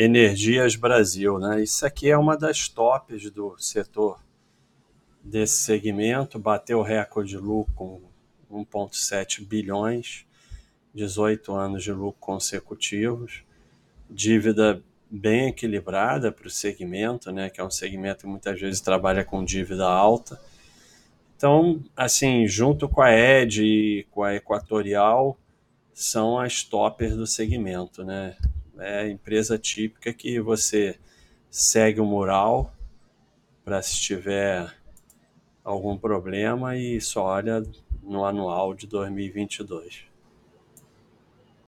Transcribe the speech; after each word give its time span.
Energias 0.00 0.76
Brasil, 0.76 1.40
né? 1.40 1.60
Isso 1.60 1.84
aqui 1.84 2.08
é 2.08 2.16
uma 2.16 2.36
das 2.36 2.68
tops 2.68 3.32
do 3.32 3.58
setor 3.58 4.22
desse 5.20 5.56
segmento, 5.56 6.38
bateu 6.38 6.82
recorde 6.82 7.30
de 7.30 7.36
lucro 7.36 7.74
com 7.74 8.00
1,7 8.48 9.44
bilhões, 9.44 10.24
18 10.94 11.52
anos 11.52 11.82
de 11.82 11.90
lucro 11.90 12.20
consecutivos, 12.20 13.42
dívida 14.08 14.80
bem 15.10 15.48
equilibrada 15.48 16.30
para 16.30 16.46
o 16.46 16.50
segmento, 16.50 17.32
né, 17.32 17.50
que 17.50 17.60
é 17.60 17.64
um 17.64 17.70
segmento 17.70 18.20
que 18.20 18.28
muitas 18.28 18.60
vezes 18.60 18.80
trabalha 18.80 19.24
com 19.24 19.44
dívida 19.44 19.84
alta. 19.84 20.40
Então, 21.36 21.82
assim, 21.96 22.46
junto 22.46 22.88
com 22.88 23.02
a 23.02 23.12
Ed 23.12 23.64
e 23.64 24.06
com 24.12 24.22
a 24.22 24.32
Equatorial, 24.32 25.36
são 25.92 26.38
as 26.38 26.62
toppers 26.62 27.16
do 27.16 27.26
segmento, 27.26 28.04
né? 28.04 28.36
É 28.78 29.08
empresa 29.08 29.58
típica 29.58 30.12
que 30.12 30.40
você 30.40 30.98
segue 31.50 32.00
o 32.00 32.04
mural 32.06 32.72
para 33.64 33.82
se 33.82 34.00
tiver 34.00 34.72
algum 35.64 35.96
problema 35.96 36.76
e 36.76 37.00
só 37.00 37.24
olha 37.24 37.62
no 38.02 38.24
anual 38.24 38.74
de 38.74 38.86
2022. 38.86 40.04